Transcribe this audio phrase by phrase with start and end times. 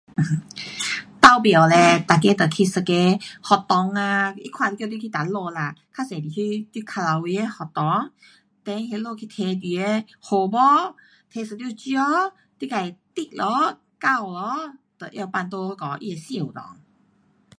[1.23, 2.93] 投票嘞，每个就去一个
[3.47, 8.11] 学堂啊，你看它叫你去哪里啦，较多去你靠牢围的学堂
[8.65, 10.95] ，then 那里去提你的号码，
[11.29, 11.83] 提一张纸，
[12.57, 12.75] 你自
[13.15, 16.61] tick 咯，钩咯，就拿放在那个它的箱内。